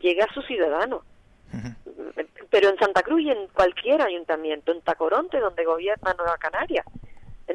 llegue 0.00 0.22
a 0.22 0.34
sus 0.34 0.44
ciudadanos 0.46 1.02
pero 2.50 2.68
en 2.68 2.78
Santa 2.78 3.02
Cruz 3.02 3.22
y 3.22 3.30
en 3.30 3.48
cualquier 3.48 4.02
ayuntamiento, 4.02 4.72
en 4.72 4.80
Tacoronte, 4.82 5.38
donde 5.40 5.64
gobierna 5.64 6.14
Nueva 6.14 6.36
Canaria. 6.38 6.84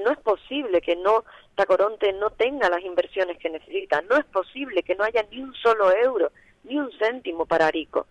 No 0.04 0.12
es 0.12 0.20
posible 0.20 0.82
que 0.82 0.96
no 0.96 1.26
Tacoronte 1.56 2.14
no 2.14 2.30
tenga 2.30 2.70
las 2.70 2.82
inversiones 2.82 3.38
que 3.38 3.50
necesita, 3.50 4.02
no 4.02 4.18
es 4.18 4.26
posible 4.26 4.84
que 4.84 4.96
no 4.96 5.04
haya 5.04 5.26
ni 5.30 5.42
un 5.42 5.54
solo 5.56 5.92
euro, 5.92 6.32
ni 6.64 6.78
un 6.78 6.92
céntimo 6.98 7.46
para 7.46 7.68
Arico. 7.68 8.08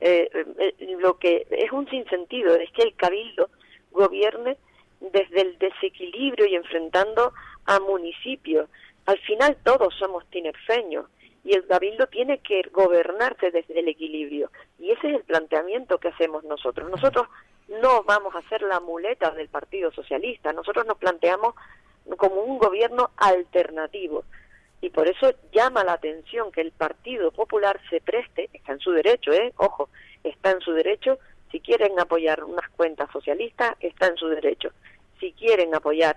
Eh, 0.00 0.28
eh, 0.58 0.96
lo 0.98 1.18
que 1.18 1.46
es 1.50 1.70
un 1.70 1.88
sinsentido 1.88 2.56
es 2.56 2.70
que 2.72 2.82
el 2.82 2.94
cabildo 2.96 3.50
gobierne 3.92 4.56
desde 5.00 5.42
el 5.42 5.58
desequilibrio 5.58 6.46
y 6.46 6.56
enfrentando 6.56 7.32
a 7.66 7.78
municipios. 7.78 8.68
Al 9.06 9.18
final 9.18 9.56
todos 9.62 9.94
somos 9.98 10.24
tinerfeños 10.30 11.06
y 11.44 11.54
el 11.54 11.66
cabildo 11.66 12.06
tiene 12.06 12.38
que 12.38 12.62
gobernarse 12.72 13.50
desde 13.50 13.80
el 13.80 13.88
equilibrio. 13.88 14.50
Y 14.78 14.92
ese 14.92 15.08
es 15.08 15.16
el 15.16 15.24
planteamiento 15.24 15.98
que 15.98 16.08
hacemos 16.08 16.44
nosotros. 16.44 16.88
Nosotros 16.90 17.26
no 17.68 18.02
vamos 18.04 18.34
a 18.34 18.48
ser 18.48 18.62
la 18.62 18.80
muleta 18.80 19.30
del 19.30 19.48
Partido 19.48 19.90
Socialista, 19.92 20.52
nosotros 20.52 20.86
nos 20.86 20.98
planteamos 20.98 21.54
como 22.16 22.42
un 22.42 22.58
gobierno 22.58 23.10
alternativo. 23.16 24.24
Y 24.80 24.90
por 24.90 25.08
eso 25.08 25.32
llama 25.52 25.84
la 25.84 25.92
atención 25.92 26.50
que 26.50 26.60
el 26.60 26.72
Partido 26.72 27.30
Popular 27.30 27.80
se 27.88 28.00
preste, 28.00 28.50
está 28.52 28.72
en 28.72 28.80
su 28.80 28.90
derecho, 28.90 29.32
¿eh? 29.32 29.52
ojo, 29.56 29.88
está 30.24 30.50
en 30.50 30.60
su 30.60 30.72
derecho, 30.72 31.18
si 31.52 31.60
quieren 31.60 31.98
apoyar 32.00 32.42
unas 32.42 32.68
cuentas 32.70 33.08
socialistas, 33.12 33.76
está 33.80 34.06
en 34.06 34.16
su 34.16 34.26
derecho. 34.28 34.70
Si 35.20 35.32
quieren 35.32 35.74
apoyar 35.74 36.16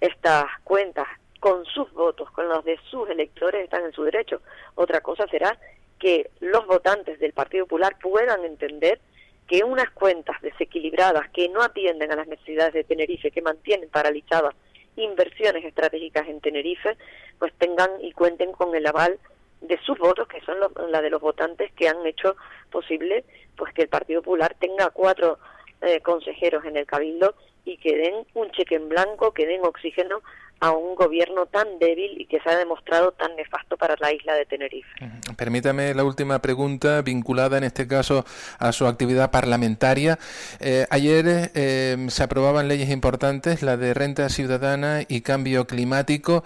estas 0.00 0.46
cuentas 0.64 1.06
con 1.40 1.64
sus 1.66 1.92
votos, 1.92 2.30
con 2.30 2.48
los 2.48 2.64
de 2.64 2.78
sus 2.90 3.08
electores, 3.08 3.64
están 3.64 3.84
en 3.84 3.92
su 3.92 4.04
derecho. 4.04 4.40
Otra 4.74 5.00
cosa 5.00 5.26
será 5.28 5.58
que 5.98 6.30
los 6.40 6.66
votantes 6.66 7.18
del 7.18 7.32
Partido 7.32 7.64
Popular 7.64 7.96
puedan 8.00 8.44
entender 8.44 9.00
que 9.48 9.64
unas 9.64 9.90
cuentas 9.90 10.40
desequilibradas 10.42 11.30
que 11.30 11.48
no 11.48 11.62
atienden 11.62 12.12
a 12.12 12.16
las 12.16 12.26
necesidades 12.26 12.74
de 12.74 12.84
Tenerife, 12.84 13.30
que 13.30 13.42
mantienen 13.42 13.88
paralizadas 13.88 14.54
inversiones 14.96 15.64
estratégicas 15.64 16.26
en 16.28 16.40
Tenerife, 16.40 16.96
pues 17.38 17.52
tengan 17.58 17.90
y 18.00 18.12
cuenten 18.12 18.52
con 18.52 18.74
el 18.74 18.86
aval 18.86 19.18
de 19.60 19.78
sus 19.78 19.98
votos, 19.98 20.28
que 20.28 20.40
son 20.40 20.56
la 20.90 21.02
de 21.02 21.10
los 21.10 21.20
votantes 21.20 21.70
que 21.72 21.88
han 21.88 22.04
hecho 22.06 22.36
posible 22.70 23.24
pues 23.56 23.72
que 23.72 23.82
el 23.82 23.88
Partido 23.88 24.22
Popular 24.22 24.54
tenga 24.58 24.90
cuatro 24.90 25.38
eh, 25.80 26.00
consejeros 26.00 26.64
en 26.64 26.76
el 26.76 26.86
Cabildo 26.86 27.34
y 27.64 27.78
que 27.78 27.96
den 27.96 28.26
un 28.34 28.50
cheque 28.50 28.76
en 28.76 28.88
blanco, 28.88 29.32
que 29.32 29.46
den 29.46 29.64
oxígeno 29.64 30.20
a 30.60 30.70
un 30.70 30.94
gobierno 30.94 31.46
tan 31.46 31.78
débil 31.78 32.20
y 32.20 32.26
que 32.26 32.40
se 32.40 32.48
ha 32.48 32.56
demostrado 32.56 33.12
tan 33.12 33.36
nefasto 33.36 33.76
para 33.76 33.94
la 34.00 34.12
isla 34.12 34.34
de 34.34 34.46
Tenerife. 34.46 34.88
Permítame 35.36 35.94
la 35.94 36.04
última 36.04 36.40
pregunta 36.40 37.02
vinculada 37.02 37.58
en 37.58 37.64
este 37.64 37.86
caso 37.86 38.24
a 38.58 38.72
su 38.72 38.86
actividad 38.86 39.30
parlamentaria. 39.30 40.18
Eh, 40.60 40.86
ayer 40.90 41.50
eh, 41.54 42.06
se 42.08 42.22
aprobaban 42.22 42.68
leyes 42.68 42.90
importantes, 42.90 43.62
la 43.62 43.76
de 43.76 43.92
renta 43.94 44.28
ciudadana 44.28 45.02
y 45.06 45.20
cambio 45.20 45.66
climático. 45.66 46.44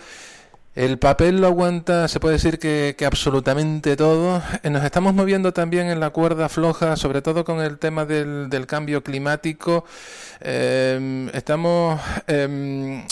El 0.76 1.00
papel 1.00 1.40
lo 1.40 1.48
aguanta, 1.48 2.06
se 2.06 2.20
puede 2.20 2.34
decir 2.34 2.60
que, 2.60 2.94
absolutamente 3.04 3.96
todo. 3.96 4.40
Eh, 4.62 4.70
nos 4.70 4.84
estamos 4.84 5.14
moviendo 5.14 5.52
también 5.52 5.88
en 5.88 5.98
la 5.98 6.10
cuerda 6.10 6.48
floja, 6.48 6.96
sobre 6.96 7.22
todo 7.22 7.44
con 7.44 7.60
el 7.60 7.78
tema 7.78 8.04
del, 8.04 8.66
cambio 8.68 9.02
climático. 9.02 9.84
Em, 10.40 11.28
estamos 11.30 12.00
em, 12.28 13.02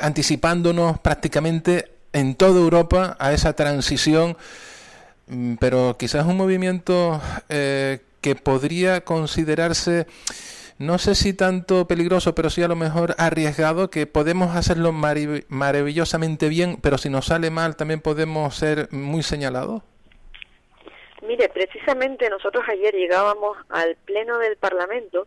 anticipándonos 0.00 1.00
prácticamente 1.00 1.90
en 2.12 2.36
toda 2.36 2.60
Europa 2.60 3.16
a 3.18 3.32
esa 3.32 3.52
transición, 3.52 4.36
mm, 5.26 5.54
pero 5.56 5.96
quizás 5.98 6.24
un 6.24 6.36
movimiento 6.36 7.20
eh, 7.48 7.98
que 8.20 8.36
podría 8.36 9.00
considerarse 9.00 10.06
no 10.78 10.98
sé 10.98 11.14
si 11.14 11.34
tanto 11.34 11.86
peligroso, 11.86 12.34
pero 12.34 12.50
sí 12.50 12.62
a 12.62 12.68
lo 12.68 12.76
mejor 12.76 13.14
arriesgado, 13.18 13.90
que 13.90 14.06
podemos 14.06 14.54
hacerlo 14.54 14.92
maravillosamente 14.92 16.48
bien, 16.48 16.78
pero 16.80 16.98
si 16.98 17.10
nos 17.10 17.26
sale 17.26 17.50
mal 17.50 17.76
también 17.76 18.00
podemos 18.00 18.54
ser 18.54 18.88
muy 18.92 19.22
señalados. 19.22 19.82
Mire, 21.22 21.48
precisamente 21.48 22.30
nosotros 22.30 22.64
ayer 22.68 22.94
llegábamos 22.94 23.58
al 23.68 23.96
Pleno 24.04 24.38
del 24.38 24.56
Parlamento 24.56 25.26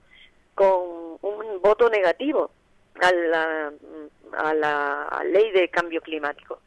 con 0.55 1.17
un 1.21 1.61
voto 1.61 1.89
negativo 1.89 2.51
a 3.01 3.11
la, 3.11 3.71
a 4.37 4.53
la 4.53 5.23
ley 5.25 5.51
de 5.51 5.69
cambio 5.69 6.01
climático. 6.01 6.59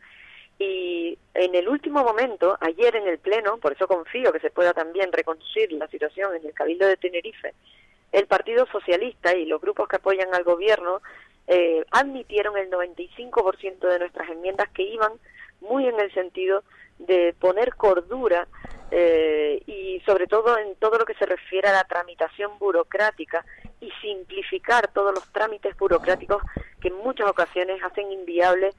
Y 0.58 1.18
en 1.34 1.54
el 1.54 1.68
último 1.68 2.04
momento, 2.04 2.56
ayer 2.60 2.94
en 2.96 3.08
el 3.08 3.18
Pleno, 3.18 3.56
por 3.58 3.72
eso 3.72 3.88
confío 3.88 4.32
que 4.32 4.40
se 4.40 4.50
pueda 4.50 4.72
también 4.72 5.10
reconducir 5.12 5.72
la 5.72 5.88
situación 5.88 6.36
en 6.36 6.46
el 6.46 6.52
Cabildo 6.52 6.86
de 6.86 6.96
Tenerife, 6.96 7.54
el 8.14 8.28
Partido 8.28 8.64
Socialista 8.71 9.35
y 9.35 9.44
los 9.44 9.61
grupos 9.61 9.88
que 9.88 9.97
apoyan 9.97 10.33
al 10.33 10.44
gobierno 10.44 11.02
eh, 11.49 11.85
admitieron 11.90 12.56
el 12.56 12.71
95% 12.71 13.80
de 13.80 13.99
nuestras 13.99 14.30
enmiendas 14.30 14.71
que 14.71 14.85
iban 14.85 15.12
muy 15.61 15.88
en 15.88 15.99
el 15.99 16.14
sentido 16.14 16.62
de 17.00 17.35
poner 17.40 17.75
cordura 17.75 18.47
eh, 18.92 19.61
y 19.66 20.00
sobre 20.06 20.28
todo 20.28 20.56
en 20.56 20.76
todo 20.76 20.97
lo 20.97 21.04
que 21.04 21.14
se 21.14 21.26
refiere 21.26 21.68
a 21.68 21.73
la 21.73 21.85
tramitación 21.85 22.56
burocrática 22.61 23.44
y 23.80 23.90
simplificar 24.00 24.92
todos 24.92 25.12
los 25.12 25.26
trámites 25.33 25.76
burocráticos 25.76 26.40
que 26.80 26.88
en 26.88 26.97
muchas 26.99 27.28
ocasiones 27.28 27.83
hacen 27.83 28.12
inviable 28.12 28.71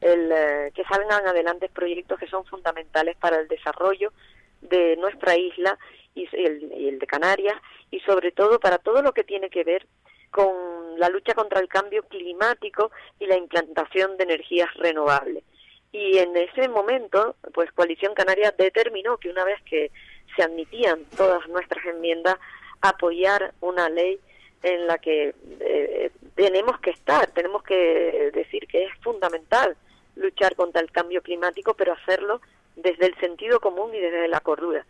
el, 0.00 0.30
eh, 0.30 0.72
que 0.72 0.84
salgan 0.84 1.26
adelante 1.26 1.68
proyectos 1.68 2.20
que 2.20 2.28
son 2.28 2.44
fundamentales 2.44 3.16
para 3.16 3.40
el 3.40 3.48
desarrollo 3.48 4.12
de 4.60 4.96
nuestra 4.98 5.36
isla 5.36 5.76
y 6.14 6.28
el, 6.32 6.98
de 6.98 7.06
Canarias 7.06 7.56
y 7.90 8.00
sobre 8.00 8.32
todo 8.32 8.60
para 8.60 8.78
todo 8.78 9.02
lo 9.02 9.12
que 9.12 9.24
tiene 9.24 9.50
que 9.50 9.64
ver 9.64 9.86
con 10.30 10.98
la 10.98 11.08
lucha 11.08 11.34
contra 11.34 11.60
el 11.60 11.68
cambio 11.68 12.02
climático 12.04 12.90
y 13.18 13.26
la 13.26 13.36
implantación 13.36 14.16
de 14.16 14.24
energías 14.24 14.72
renovables. 14.74 15.44
Y 15.92 16.18
en 16.18 16.36
ese 16.36 16.68
momento, 16.68 17.36
pues 17.52 17.70
Coalición 17.72 18.14
Canaria 18.14 18.52
determinó 18.56 19.16
que 19.16 19.30
una 19.30 19.44
vez 19.44 19.62
que 19.62 19.92
se 20.34 20.42
admitían 20.42 21.04
todas 21.16 21.46
nuestras 21.48 21.84
enmiendas, 21.86 22.36
apoyar 22.80 23.54
una 23.60 23.88
ley 23.88 24.18
en 24.62 24.86
la 24.86 24.98
que 24.98 25.34
eh, 25.60 26.10
tenemos 26.34 26.80
que 26.80 26.90
estar, 26.90 27.28
tenemos 27.28 27.62
que 27.62 28.30
decir 28.34 28.66
que 28.66 28.84
es 28.84 28.92
fundamental 29.02 29.76
luchar 30.16 30.56
contra 30.56 30.80
el 30.80 30.90
cambio 30.90 31.22
climático, 31.22 31.74
pero 31.74 31.92
hacerlo 31.92 32.40
desde 32.76 33.06
el 33.06 33.14
sentido 33.18 33.60
común 33.60 33.94
y 33.94 34.00
desde 34.00 34.26
la 34.28 34.40
cordura. 34.40 34.84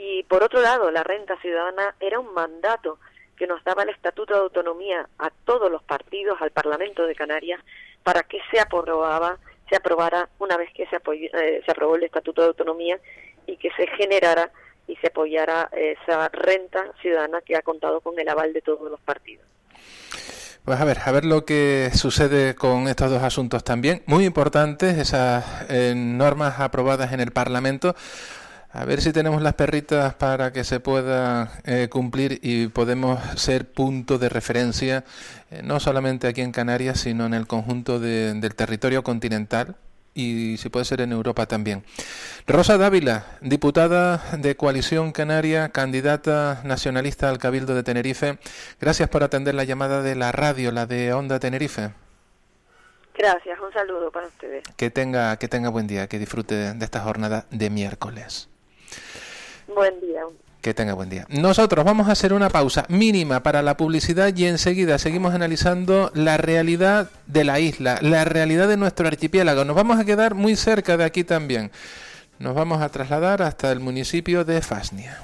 Y 0.00 0.22
por 0.22 0.44
otro 0.44 0.60
lado, 0.60 0.92
la 0.92 1.02
renta 1.02 1.36
ciudadana 1.40 1.96
era 1.98 2.20
un 2.20 2.32
mandato 2.32 3.00
que 3.36 3.48
nos 3.48 3.62
daba 3.64 3.82
el 3.82 3.88
Estatuto 3.88 4.32
de 4.32 4.40
Autonomía 4.40 5.08
a 5.18 5.30
todos 5.44 5.68
los 5.72 5.82
partidos, 5.82 6.40
al 6.40 6.52
Parlamento 6.52 7.04
de 7.04 7.16
Canarias, 7.16 7.60
para 8.04 8.22
que 8.22 8.38
se 8.48 8.60
aprobaba, 8.60 9.38
se 9.68 9.74
aprobara 9.74 10.28
una 10.38 10.56
vez 10.56 10.70
que 10.72 10.86
se, 10.86 10.96
eh, 10.96 11.62
se 11.64 11.70
aprobó 11.72 11.96
el 11.96 12.04
Estatuto 12.04 12.42
de 12.42 12.48
Autonomía 12.48 13.00
y 13.44 13.56
que 13.56 13.70
se 13.76 13.88
generara 13.88 14.52
y 14.86 14.94
se 14.96 15.08
apoyara 15.08 15.68
esa 15.72 16.28
renta 16.28 16.92
ciudadana 17.02 17.40
que 17.40 17.56
ha 17.56 17.62
contado 17.62 18.00
con 18.00 18.16
el 18.20 18.28
aval 18.28 18.52
de 18.52 18.62
todos 18.62 18.88
los 18.88 19.00
partidos. 19.00 19.44
Pues 20.64 20.80
a 20.80 20.84
ver, 20.84 20.98
a 21.04 21.10
ver 21.10 21.24
lo 21.24 21.44
que 21.44 21.90
sucede 21.92 22.54
con 22.54 22.86
estos 22.86 23.10
dos 23.10 23.22
asuntos 23.22 23.64
también, 23.64 24.02
muy 24.06 24.26
importantes, 24.26 24.96
esas 24.96 25.66
eh, 25.70 25.94
normas 25.96 26.60
aprobadas 26.60 27.12
en 27.12 27.20
el 27.20 27.32
Parlamento. 27.32 27.96
A 28.78 28.84
ver 28.84 29.00
si 29.00 29.12
tenemos 29.12 29.42
las 29.42 29.54
perritas 29.54 30.14
para 30.14 30.52
que 30.52 30.62
se 30.62 30.78
pueda 30.78 31.50
eh, 31.64 31.88
cumplir 31.90 32.38
y 32.42 32.68
podemos 32.68 33.18
ser 33.34 33.68
punto 33.68 34.18
de 34.18 34.28
referencia, 34.28 35.02
eh, 35.50 35.62
no 35.64 35.80
solamente 35.80 36.28
aquí 36.28 36.42
en 36.42 36.52
Canarias, 36.52 37.00
sino 37.00 37.26
en 37.26 37.34
el 37.34 37.48
conjunto 37.48 37.98
del 37.98 38.54
territorio 38.54 39.02
continental 39.02 39.74
y 40.14 40.58
si 40.58 40.68
puede 40.68 40.84
ser 40.84 41.00
en 41.00 41.10
Europa 41.10 41.46
también. 41.46 41.82
Rosa 42.46 42.78
Dávila, 42.78 43.26
diputada 43.40 44.22
de 44.38 44.56
Coalición 44.56 45.10
Canaria, 45.10 45.70
candidata 45.70 46.60
nacionalista 46.62 47.28
al 47.30 47.38
Cabildo 47.38 47.74
de 47.74 47.82
Tenerife, 47.82 48.38
gracias 48.80 49.08
por 49.08 49.24
atender 49.24 49.56
la 49.56 49.64
llamada 49.64 50.02
de 50.02 50.14
la 50.14 50.30
radio, 50.30 50.70
la 50.70 50.86
de 50.86 51.12
Onda 51.12 51.40
Tenerife. 51.40 51.90
Gracias, 53.16 53.58
un 53.58 53.72
saludo 53.72 54.12
para 54.12 54.28
ustedes. 54.28 54.62
Que 54.76 54.88
tenga, 54.90 55.36
que 55.36 55.48
tenga 55.48 55.68
buen 55.68 55.88
día, 55.88 56.06
que 56.06 56.20
disfrute 56.20 56.74
de 56.74 56.84
esta 56.84 57.00
jornada 57.00 57.46
de 57.50 57.70
miércoles. 57.70 58.48
Buen 59.74 60.00
día. 60.00 60.22
Que 60.60 60.74
tenga 60.74 60.94
buen 60.94 61.08
día. 61.08 61.24
Nosotros 61.28 61.84
vamos 61.84 62.08
a 62.08 62.12
hacer 62.12 62.32
una 62.32 62.48
pausa 62.48 62.84
mínima 62.88 63.42
para 63.42 63.62
la 63.62 63.76
publicidad 63.76 64.34
y 64.34 64.46
enseguida 64.46 64.98
seguimos 64.98 65.34
analizando 65.34 66.10
la 66.14 66.36
realidad 66.36 67.10
de 67.26 67.44
la 67.44 67.60
isla, 67.60 67.98
la 68.02 68.24
realidad 68.24 68.66
de 68.66 68.76
nuestro 68.76 69.06
archipiélago. 69.06 69.64
Nos 69.64 69.76
vamos 69.76 70.00
a 70.00 70.04
quedar 70.04 70.34
muy 70.34 70.56
cerca 70.56 70.96
de 70.96 71.04
aquí 71.04 71.22
también. 71.22 71.70
Nos 72.38 72.54
vamos 72.54 72.82
a 72.82 72.88
trasladar 72.88 73.42
hasta 73.42 73.70
el 73.70 73.80
municipio 73.80 74.44
de 74.44 74.60
Fasnia. 74.60 75.22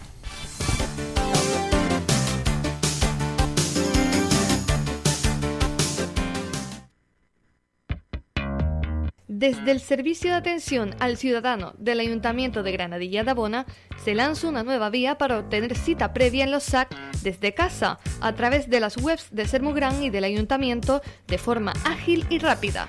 Desde 9.44 9.72
el 9.72 9.80
Servicio 9.80 10.30
de 10.30 10.37
Atención 10.37 10.96
al 11.00 11.18
Ciudadano 11.18 11.74
del 11.76 12.00
Ayuntamiento 12.00 12.62
de 12.62 12.72
Granadilla 12.72 13.24
de 13.24 13.33
Abona 13.33 13.66
se 14.02 14.14
lanza 14.14 14.48
una 14.48 14.62
nueva 14.62 14.88
vía 14.88 15.18
para 15.18 15.38
obtener 15.38 15.76
cita 15.76 16.14
previa 16.14 16.44
en 16.44 16.50
los 16.50 16.62
SAC 16.62 16.96
desde 17.22 17.52
casa 17.52 17.98
a 18.22 18.35
través 18.35 18.70
de 18.70 18.80
las 18.80 18.96
webs 18.96 19.28
de 19.33 19.46
Sermugran 19.46 20.02
y 20.02 20.09
del 20.09 20.24
Ayuntamiento 20.24 21.02
de 21.26 21.37
forma 21.37 21.74
ágil 21.85 22.24
y 22.30 22.38
rápida. 22.38 22.88